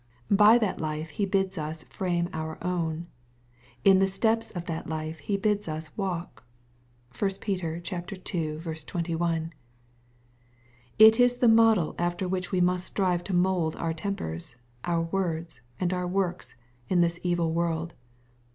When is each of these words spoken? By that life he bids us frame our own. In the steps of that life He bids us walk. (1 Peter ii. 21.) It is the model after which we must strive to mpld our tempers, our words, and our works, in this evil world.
By 0.31 0.57
that 0.57 0.81
life 0.81 1.11
he 1.11 1.27
bids 1.27 1.59
us 1.59 1.83
frame 1.83 2.27
our 2.33 2.57
own. 2.63 3.05
In 3.83 3.99
the 3.99 4.07
steps 4.07 4.49
of 4.49 4.65
that 4.65 4.89
life 4.89 5.19
He 5.19 5.37
bids 5.37 5.67
us 5.67 5.95
walk. 5.95 6.43
(1 7.19 7.29
Peter 7.39 7.75
ii. 7.75 8.51
21.) 8.61 9.53
It 10.97 11.19
is 11.19 11.35
the 11.35 11.47
model 11.47 11.93
after 11.99 12.27
which 12.27 12.51
we 12.51 12.61
must 12.61 12.85
strive 12.87 13.23
to 13.25 13.33
mpld 13.33 13.79
our 13.79 13.93
tempers, 13.93 14.55
our 14.85 15.03
words, 15.03 15.61
and 15.79 15.93
our 15.93 16.07
works, 16.07 16.55
in 16.89 17.01
this 17.01 17.19
evil 17.21 17.51
world. 17.53 17.93